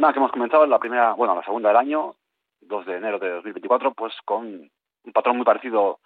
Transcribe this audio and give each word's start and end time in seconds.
jornada 0.00 0.14
que 0.14 0.18
hemos 0.18 0.32
comenzado, 0.32 0.66
la 0.66 0.78
primera, 0.78 1.12
bueno, 1.12 1.34
la 1.34 1.42
segunda 1.42 1.68
del 1.68 1.76
año, 1.76 2.14
2 2.62 2.86
de 2.86 2.96
enero 2.96 3.18
de 3.18 3.32
2024, 3.32 3.92
pues 3.92 4.14
con 4.24 4.46
un 4.46 5.12
patrón 5.12 5.36
muy 5.36 5.44
parecido 5.44 5.98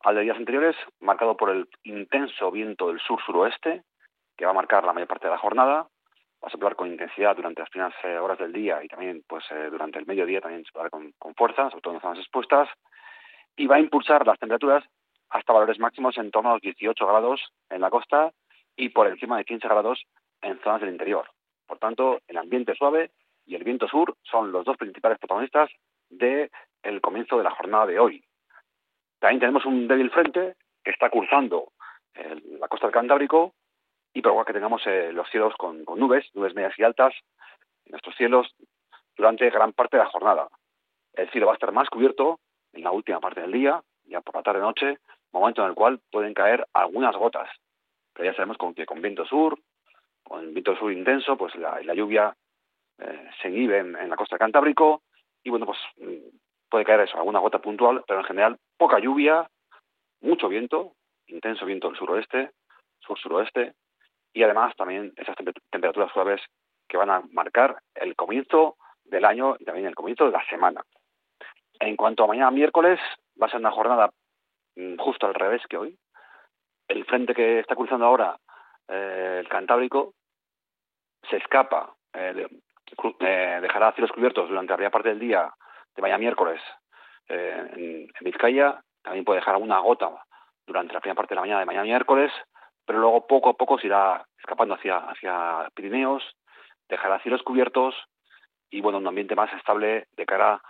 al 0.00 0.16
de 0.16 0.22
días 0.22 0.36
anteriores, 0.36 0.74
marcado 0.98 1.36
por 1.36 1.50
el 1.50 1.68
intenso 1.84 2.50
viento 2.50 2.88
del 2.88 2.98
sur-suroeste, 2.98 3.84
que 4.36 4.44
va 4.44 4.50
a 4.50 4.54
marcar 4.54 4.82
la 4.82 4.92
mayor 4.92 5.06
parte 5.06 5.28
de 5.28 5.34
la 5.34 5.38
jornada. 5.38 5.86
Va 6.42 6.48
a 6.48 6.50
soplar 6.50 6.74
con 6.74 6.88
intensidad 6.88 7.36
durante 7.36 7.62
las 7.62 7.70
primeras 7.70 7.94
eh, 8.02 8.18
horas 8.18 8.38
del 8.38 8.52
día 8.52 8.82
y 8.82 8.88
también 8.88 9.22
pues 9.28 9.44
eh, 9.52 9.68
durante 9.70 10.00
el 10.00 10.06
mediodía 10.06 10.40
también 10.40 10.64
soplará 10.64 10.90
con, 10.90 11.12
con 11.16 11.32
fuerza, 11.36 11.70
sobre 11.70 11.82
todo 11.82 11.94
en 11.94 12.00
zonas 12.00 12.18
expuestas. 12.18 12.68
Y 13.56 13.68
va 13.68 13.76
a 13.76 13.80
impulsar 13.80 14.26
las 14.26 14.40
temperaturas 14.40 14.82
hasta 15.30 15.52
valores 15.52 15.78
máximos 15.78 16.18
en 16.18 16.32
torno 16.32 16.50
a 16.50 16.52
los 16.54 16.62
18 16.62 17.06
grados 17.06 17.40
en 17.70 17.82
la 17.82 17.90
costa 17.90 18.32
y 18.74 18.88
por 18.88 19.06
encima 19.06 19.36
de 19.36 19.44
15 19.44 19.68
grados 19.68 20.02
en 20.42 20.58
zonas 20.58 20.80
del 20.80 20.90
interior. 20.90 21.30
Por 21.68 21.78
tanto, 21.78 22.18
el 22.26 22.36
ambiente 22.38 22.74
suave 22.74 23.12
y 23.48 23.54
el 23.54 23.64
viento 23.64 23.88
sur 23.88 24.14
son 24.22 24.52
los 24.52 24.64
dos 24.64 24.76
principales 24.76 25.18
protagonistas 25.18 25.70
del 26.10 26.50
el 26.82 27.00
comienzo 27.00 27.38
de 27.38 27.44
la 27.44 27.50
jornada 27.50 27.86
de 27.86 27.98
hoy. 27.98 28.22
También 29.18 29.40
tenemos 29.40 29.64
un 29.64 29.88
débil 29.88 30.10
frente 30.10 30.54
que 30.84 30.90
está 30.90 31.10
cruzando 31.10 31.72
la 32.60 32.68
costa 32.68 32.86
del 32.86 32.94
Cantábrico 32.94 33.54
y 34.12 34.20
provoca 34.20 34.46
que 34.46 34.52
tengamos 34.52 34.82
eh, 34.86 35.12
los 35.12 35.28
cielos 35.30 35.54
con, 35.56 35.84
nubes, 35.84 36.26
nubes 36.34 36.54
medias 36.54 36.78
y 36.78 36.82
altas 36.82 37.14
en 37.86 37.92
nuestros 37.92 38.14
cielos 38.16 38.54
durante 39.16 39.48
gran 39.50 39.72
parte 39.72 39.96
de 39.96 40.02
la 40.02 40.10
jornada. 40.10 40.48
El 41.14 41.30
cielo 41.30 41.46
va 41.46 41.52
a 41.52 41.54
estar 41.54 41.72
más 41.72 41.88
cubierto 41.88 42.40
en 42.72 42.82
la 42.82 42.90
última 42.90 43.20
parte 43.20 43.40
del 43.40 43.52
día, 43.52 43.80
ya 44.04 44.20
por 44.20 44.34
la 44.34 44.42
tarde-noche, 44.42 44.98
momento 45.32 45.62
en 45.62 45.68
el 45.68 45.74
cual 45.74 46.00
pueden 46.10 46.34
caer 46.34 46.66
algunas 46.74 47.16
gotas. 47.16 47.48
Pero 48.12 48.30
ya 48.30 48.36
sabemos 48.36 48.58
con 48.58 48.74
que 48.74 48.84
con 48.84 49.00
viento 49.00 49.24
sur, 49.24 49.58
con 50.22 50.52
viento 50.52 50.76
sur 50.76 50.92
intenso, 50.92 51.36
pues 51.36 51.54
la 51.54 51.94
lluvia 51.94 52.34
eh, 52.98 53.30
en, 53.44 53.96
en, 53.96 54.08
la 54.08 54.16
costa 54.16 54.34
del 54.34 54.40
Cantábrico 54.40 55.02
y 55.42 55.50
bueno, 55.50 55.66
pues 55.66 55.78
mm, 55.98 56.36
puede 56.68 56.84
caer 56.84 57.00
eso, 57.00 57.16
alguna 57.16 57.38
gota 57.38 57.60
puntual, 57.60 58.04
pero 58.06 58.20
en 58.20 58.26
general 58.26 58.58
poca 58.76 58.98
lluvia, 58.98 59.48
mucho 60.20 60.48
viento, 60.48 60.94
intenso 61.26 61.66
viento 61.66 61.88
del 61.88 61.96
suroeste, 61.96 62.50
sur-suroeste, 63.00 63.74
y 64.32 64.42
además 64.42 64.74
también 64.76 65.12
esas 65.16 65.36
temperaturas 65.70 66.12
suaves 66.12 66.40
que 66.88 66.96
van 66.96 67.10
a 67.10 67.22
marcar 67.32 67.78
el 67.94 68.16
comienzo 68.16 68.76
del 69.04 69.24
año 69.24 69.56
y 69.58 69.64
también 69.64 69.86
el 69.86 69.94
comienzo 69.94 70.26
de 70.26 70.32
la 70.32 70.44
semana. 70.48 70.82
En 71.80 71.96
cuanto 71.96 72.24
a 72.24 72.26
mañana 72.26 72.50
miércoles, 72.50 72.98
va 73.40 73.46
a 73.46 73.50
ser 73.50 73.60
una 73.60 73.70
jornada 73.70 74.10
mm, 74.76 74.96
justo 74.96 75.26
al 75.26 75.34
revés 75.34 75.62
que 75.68 75.76
hoy. 75.76 75.98
El 76.88 77.04
frente 77.04 77.34
que 77.34 77.60
está 77.60 77.74
cruzando 77.74 78.06
ahora 78.06 78.36
eh, 78.88 79.38
el 79.40 79.48
Cantábrico 79.48 80.14
se 81.28 81.36
escapa, 81.36 81.94
eh, 82.14 82.46
eh, 83.20 83.58
dejará 83.60 83.92
cielos 83.92 84.12
cubiertos 84.12 84.48
durante 84.48 84.72
la 84.72 84.76
primera 84.76 84.90
parte 84.90 85.08
del 85.10 85.18
día 85.18 85.52
de 85.94 86.02
mañana 86.02 86.18
miércoles 86.18 86.60
eh, 87.28 88.08
en, 88.18 88.24
Vizcaya, 88.24 88.80
también 89.02 89.24
puede 89.24 89.40
dejar 89.40 89.54
alguna 89.54 89.78
gota 89.80 90.10
durante 90.66 90.94
la 90.94 91.00
primera 91.00 91.16
parte 91.16 91.30
de 91.30 91.36
la 91.36 91.42
mañana 91.42 91.60
de 91.60 91.66
mañana 91.66 91.84
miércoles, 91.84 92.32
pero 92.84 92.98
luego 92.98 93.26
poco 93.26 93.50
a 93.50 93.54
poco 93.54 93.78
se 93.78 93.86
irá 93.86 94.24
escapando 94.38 94.74
hacia, 94.74 94.98
hacia 94.98 95.68
Pirineos, 95.74 96.22
dejará 96.88 97.20
cielos 97.20 97.42
cubiertos 97.42 97.94
y 98.70 98.80
bueno, 98.80 98.98
un 98.98 99.06
ambiente 99.06 99.34
más 99.34 99.52
estable 99.52 100.06
de 100.16 100.26
cara 100.26 100.60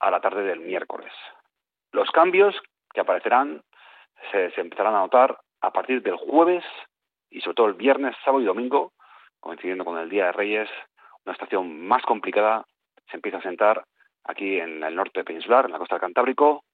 a 0.00 0.10
la 0.10 0.20
tarde 0.20 0.42
del 0.42 0.60
miércoles. 0.60 1.12
Los 1.92 2.10
cambios 2.10 2.60
que 2.92 3.00
aparecerán 3.00 3.62
se, 4.30 4.50
se 4.52 4.60
empezarán 4.60 4.94
a 4.94 5.00
notar 5.00 5.38
a 5.60 5.72
partir 5.72 6.02
del 6.02 6.16
jueves 6.16 6.64
y 7.30 7.40
sobre 7.40 7.54
todo 7.54 7.66
el 7.66 7.74
viernes, 7.74 8.16
sábado 8.24 8.42
y 8.42 8.46
domingo, 8.46 8.92
coincidiendo 9.40 9.84
con 9.84 9.98
el 9.98 10.08
Día 10.08 10.26
de 10.26 10.32
Reyes, 10.32 10.68
una 11.24 11.32
estación 11.32 11.86
más 11.86 12.02
complicada 12.02 12.64
se 13.10 13.16
empieza 13.16 13.38
a 13.38 13.42
sentar 13.42 13.84
aquí 14.24 14.58
en 14.58 14.82
el 14.82 14.94
norte 14.94 15.24
peninsular, 15.24 15.66
en 15.66 15.72
la 15.72 15.78
costa 15.78 15.96
del 15.96 16.00
Cantábrico, 16.00 16.64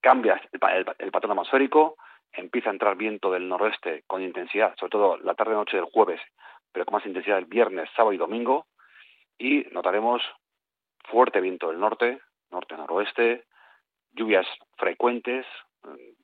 cambia 0.00 0.40
el, 0.52 1.10
patrón 1.10 1.32
atmosférico, 1.32 1.96
empieza 2.32 2.70
a 2.70 2.72
entrar 2.72 2.96
viento 2.96 3.30
del 3.30 3.48
noroeste 3.48 4.04
con 4.06 4.22
intensidad, 4.22 4.74
sobre 4.78 4.90
todo 4.90 5.16
la 5.18 5.34
tarde-noche 5.34 5.76
del 5.76 5.86
jueves, 5.86 6.20
pero 6.72 6.84
con 6.84 6.94
más 6.94 7.06
intensidad 7.06 7.38
el 7.38 7.46
viernes, 7.46 7.88
sábado 7.96 8.12
y 8.12 8.18
domingo, 8.18 8.66
y 9.38 9.66
notaremos 9.72 10.22
fuerte 11.04 11.40
viento 11.40 11.68
del 11.68 11.80
norte, 11.80 12.20
norte-noroeste, 12.50 13.44
lluvias 14.12 14.46
frecuentes, 14.76 15.46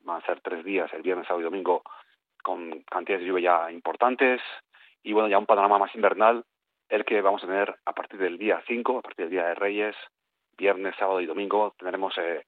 van 0.03 0.23
a 0.23 0.27
ser 0.27 0.41
tres 0.41 0.65
días, 0.65 0.93
el 0.93 1.03
viernes, 1.03 1.27
sábado 1.27 1.41
y 1.41 1.45
domingo, 1.45 1.83
con 2.43 2.83
cantidades 2.83 3.23
de 3.23 3.29
lluvia 3.29 3.67
ya 3.67 3.73
importantes, 3.73 4.41
y 5.03 5.13
bueno, 5.13 5.29
ya 5.29 5.39
un 5.39 5.47
panorama 5.47 5.79
más 5.79 5.95
invernal, 5.95 6.45
el 6.93 7.07
que 7.07 7.23
vamos 7.23 7.43
a 7.43 7.47
tener 7.47 7.75
a 7.87 7.93
partir 7.95 8.21
del 8.21 8.37
día 8.37 8.63
5, 8.67 8.99
a 8.99 9.01
partir 9.01 9.25
del 9.25 9.31
día 9.31 9.47
de 9.47 9.55
Reyes, 9.55 9.97
viernes, 10.59 10.95
sábado 10.99 11.23
y 11.23 11.27
domingo, 11.27 11.75
tendremos, 11.79 12.13
eh, 12.19 12.45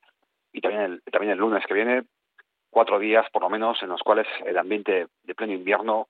y 0.52 0.60
también 0.60 0.82
el, 0.82 1.02
también 1.10 1.32
el 1.32 1.38
lunes 1.38 1.64
que 1.66 1.72
viene, 1.72 2.02
cuatro 2.68 2.98
días 2.98 3.26
por 3.32 3.40
lo 3.40 3.48
menos 3.48 3.82
en 3.82 3.88
los 3.88 4.02
cuales 4.02 4.26
el 4.44 4.58
ambiente 4.58 5.06
de 5.22 5.34
pleno 5.34 5.54
invierno 5.54 6.08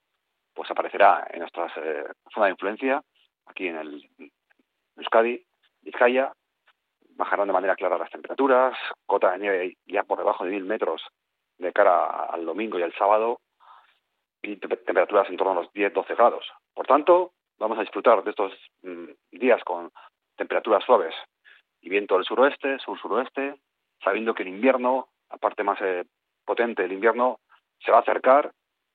pues 0.53 0.69
aparecerá 0.69 1.29
en 1.31 1.41
nuestra 1.41 1.73
eh, 1.77 2.07
zona 2.33 2.47
de 2.47 2.53
influencia, 2.53 3.03
aquí 3.47 3.69
en 3.69 3.77
el 3.77 4.11
Euskadi, 4.97 5.41
Vizcaya, 5.83 6.33
bajarán 7.11 7.47
de 7.47 7.53
manera 7.53 7.77
clara 7.77 7.99
las 7.99 8.11
temperaturas, 8.11 8.77
cota 9.07 9.31
de 9.31 9.39
nieve 9.39 9.77
ya 9.87 10.03
por 10.03 10.19
debajo 10.19 10.45
de 10.45 10.51
mil 10.51 10.65
metros 10.65 11.03
de 11.59 11.73
cara 11.73 12.25
al 12.25 12.45
domingo 12.45 12.81
y 12.81 12.83
al 12.83 12.95
sábado, 12.95 13.39
y 14.43 14.57
temperaturas 14.57 15.31
en 15.31 15.37
torno 15.37 15.53
a 15.53 15.63
los 15.63 15.73
10-12 15.73 16.17
grados. 16.17 16.47
Por 16.75 16.87
tanto, 16.87 17.33
vamos 17.65 17.79
a 17.79 17.83
disfrutar 17.83 18.23
de 18.23 18.31
estos 18.31 18.53
mm, 18.83 19.07
días 19.33 19.65
con 19.65 19.91
temperaturas 20.37 20.85
suaves 20.85 21.15
y 21.81 21.89
viento 21.89 22.17
del 22.17 22.27
suroeste, 22.27 22.79
sur-suroeste, 22.79 23.57
sabiendo 24.03 24.35
que 24.35 24.43
el 24.43 24.51
invierno, 24.51 25.09
la 25.31 25.39
parte 25.39 25.65
más 25.65 25.81
eh, 25.81 26.05
potente 26.45 26.83
del 26.83 26.93
invierno, 26.93 27.41
se 27.79 27.91
va 27.91 27.99
a 27.99 28.01
acercar 28.03 28.53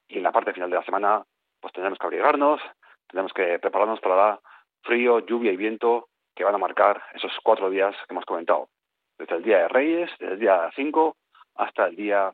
y 0.08 0.18
en 0.18 0.24
la 0.24 0.32
parte 0.32 0.54
final 0.54 0.70
de 0.70 0.76
la 0.76 0.86
semana 0.86 1.24
pues 1.60 1.74
tendremos 1.74 1.98
que 1.98 2.06
abrigarnos, 2.06 2.62
tendremos 3.08 3.34
que 3.34 3.58
prepararnos 3.58 4.00
para 4.02 4.16
la 4.16 4.40
frío, 4.84 5.20
lluvia 5.26 5.52
y 5.52 5.58
viento 5.58 6.10
que 6.36 6.44
van 6.44 6.54
a 6.54 6.60
marcar 6.60 7.02
esos 7.16 7.32
cuatro 7.44 7.72
días 7.72 7.96
que 8.08 8.14
hemos 8.14 8.26
comentado. 8.26 8.70
Desde 9.18 9.36
el 9.36 9.44
día 9.44 9.58
de 9.58 9.68
Reyes, 9.68 10.12
desde 10.20 10.34
el 10.34 10.40
día 10.40 10.70
5 10.76 11.18
hasta 11.56 11.88
el 11.88 11.96
día 11.96 12.32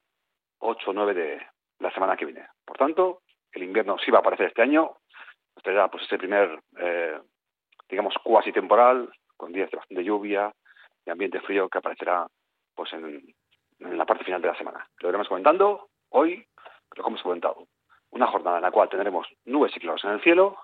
8 0.59 0.89
o 0.89 0.93
9 0.93 1.13
de 1.13 1.47
la 1.79 1.91
semana 1.91 2.17
que 2.17 2.25
viene. 2.25 2.45
Por 2.65 2.77
tanto, 2.77 3.21
el 3.53 3.63
invierno 3.63 3.97
sí 3.97 4.11
va 4.11 4.17
a 4.17 4.21
aparecer 4.21 4.47
este 4.47 4.61
año. 4.61 4.97
Será 5.65 5.87
pues 5.89 6.03
ese 6.03 6.19
primer, 6.19 6.59
eh, 6.77 7.19
digamos, 7.89 8.13
cuasi 8.23 8.51
temporal, 8.51 9.11
con 9.35 9.51
días 9.51 9.71
de 9.71 9.77
bastante 9.77 10.03
lluvia 10.03 10.53
y 11.03 11.09
ambiente 11.09 11.41
frío 11.41 11.67
que 11.67 11.79
aparecerá 11.79 12.27
pues 12.75 12.93
en, 12.93 13.33
la 13.79 14.05
parte 14.05 14.23
final 14.23 14.43
de 14.43 14.49
la 14.49 14.57
semana. 14.57 14.87
Lo 14.99 15.09
iremos 15.09 15.27
comentando 15.27 15.89
hoy, 16.09 16.45
lo 16.95 17.03
que 17.03 17.09
hemos 17.09 17.23
comentado. 17.23 17.67
Una 18.11 18.27
jornada 18.27 18.57
en 18.57 18.63
la 18.63 18.71
cual 18.71 18.89
tendremos 18.89 19.27
nubes 19.45 19.75
y 19.75 19.79
claros 19.79 20.03
en 20.05 20.11
el 20.11 20.21
cielo, 20.21 20.55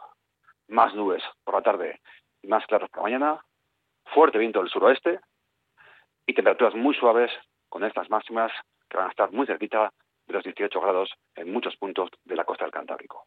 más 0.67 0.94
nubes 0.94 1.23
por 1.44 1.56
la 1.56 1.63
tarde 1.63 2.00
y 2.44 2.47
más 2.47 2.63
claros 2.68 2.89
por 2.91 3.00
la 3.00 3.03
mañana, 3.03 3.45
fuerte 4.13 4.38
viento 4.38 4.59
del 4.59 4.69
suroeste 4.69 5.19
y 6.28 6.33
temperaturas 6.35 6.75
muy 6.75 6.94
suaves 6.94 7.31
con 7.69 7.83
estas 7.83 8.07
máximas 8.12 8.51
que 8.88 8.97
van 8.97 9.07
a 9.07 9.09
estar 9.09 9.31
muy 9.31 9.47
cerquita 9.47 9.91
de 10.28 10.33
los 10.33 10.44
18 10.44 10.79
grados 10.79 11.12
en 11.35 11.51
muchos 11.51 11.75
puntos 11.78 12.09
de 12.23 12.35
la 12.35 12.45
costa 12.45 12.66
del 12.66 12.73
Cantábrico. 12.73 13.25